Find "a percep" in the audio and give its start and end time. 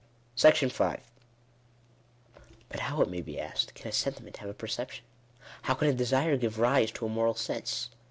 4.49-4.89